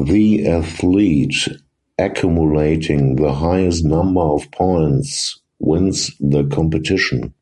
The 0.00 0.46
athlete 0.46 1.34
accumulating 1.98 3.16
the 3.16 3.32
highest 3.32 3.84
number 3.84 4.20
of 4.20 4.48
points 4.52 5.40
wins 5.58 6.12
the 6.20 6.44
competition. 6.46 7.34